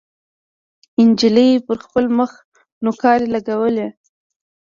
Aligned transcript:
نجلۍ 1.09 1.49
پر 1.65 1.77
خپل 1.85 2.05
مخ 2.17 2.31
نوکارې 2.85 3.27
لګولې. 3.33 3.87